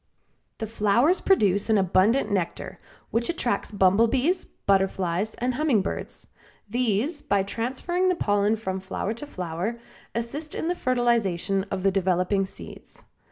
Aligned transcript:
The 0.57 0.65
flowers 0.65 1.21
produce 1.21 1.69
an 1.69 1.77
abundant 1.77 2.31
nectar, 2.31 2.79
which 3.11 3.29
attracts 3.29 3.69
bumblebees, 3.69 4.45
butterflies 4.45 5.35
and 5.35 5.53
humming 5.53 5.83
birds; 5.83 6.29
these 6.67 7.21
by 7.21 7.43
transferring 7.43 8.09
the 8.09 8.15
pollen 8.15 8.55
from 8.55 8.79
flower 8.79 9.13
to 9.13 9.27
flower 9.27 9.77
assist 10.15 10.55
in 10.55 10.69
the 10.69 10.73
fertilization 10.75 11.67
of 11.69 11.83
the 11.83 11.91
developing 11.91 12.47
seeds. 12.47 13.03